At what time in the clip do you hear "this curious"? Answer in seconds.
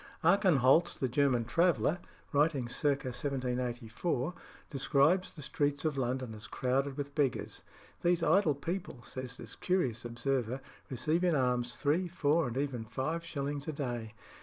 9.37-10.03